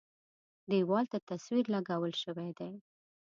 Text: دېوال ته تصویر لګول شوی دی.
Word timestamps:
دېوال 0.69 1.05
ته 1.11 1.17
تصویر 1.29 1.65
لګول 1.73 2.13
شوی 2.23 2.49
دی. 2.57 2.71